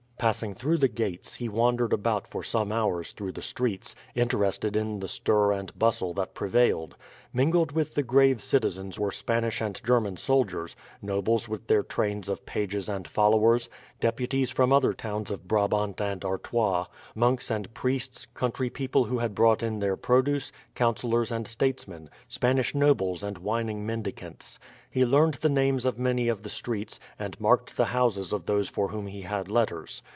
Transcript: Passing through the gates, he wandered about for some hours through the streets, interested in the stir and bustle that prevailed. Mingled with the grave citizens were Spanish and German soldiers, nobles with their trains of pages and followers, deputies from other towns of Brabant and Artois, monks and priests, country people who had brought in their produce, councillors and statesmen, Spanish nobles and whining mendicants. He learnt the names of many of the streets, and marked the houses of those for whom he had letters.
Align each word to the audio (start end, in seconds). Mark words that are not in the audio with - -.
Passing 0.21 0.53
through 0.53 0.77
the 0.77 0.87
gates, 0.87 1.33
he 1.33 1.49
wandered 1.49 1.91
about 1.91 2.27
for 2.27 2.43
some 2.43 2.71
hours 2.71 3.11
through 3.11 3.31
the 3.31 3.41
streets, 3.41 3.95
interested 4.13 4.75
in 4.75 4.99
the 4.99 5.07
stir 5.07 5.51
and 5.51 5.75
bustle 5.79 6.13
that 6.13 6.35
prevailed. 6.35 6.95
Mingled 7.33 7.71
with 7.71 7.95
the 7.95 8.03
grave 8.03 8.39
citizens 8.39 8.99
were 8.99 9.11
Spanish 9.11 9.61
and 9.61 9.83
German 9.83 10.17
soldiers, 10.17 10.75
nobles 11.01 11.49
with 11.49 11.65
their 11.65 11.81
trains 11.81 12.29
of 12.29 12.45
pages 12.45 12.87
and 12.87 13.07
followers, 13.07 13.67
deputies 13.99 14.51
from 14.51 14.71
other 14.71 14.93
towns 14.93 15.31
of 15.31 15.47
Brabant 15.47 15.99
and 15.99 16.23
Artois, 16.23 16.85
monks 17.15 17.49
and 17.49 17.73
priests, 17.73 18.27
country 18.35 18.69
people 18.69 19.05
who 19.05 19.17
had 19.17 19.33
brought 19.33 19.63
in 19.63 19.79
their 19.79 19.95
produce, 19.97 20.51
councillors 20.75 21.31
and 21.31 21.47
statesmen, 21.47 22.11
Spanish 22.27 22.75
nobles 22.75 23.23
and 23.23 23.39
whining 23.39 23.87
mendicants. 23.87 24.59
He 24.87 25.05
learnt 25.05 25.41
the 25.41 25.49
names 25.49 25.83
of 25.85 25.97
many 25.97 26.27
of 26.27 26.43
the 26.43 26.49
streets, 26.49 26.99
and 27.17 27.39
marked 27.39 27.75
the 27.75 27.85
houses 27.85 28.31
of 28.33 28.45
those 28.45 28.67
for 28.69 28.89
whom 28.89 29.07
he 29.07 29.21
had 29.21 29.49
letters. 29.49 30.03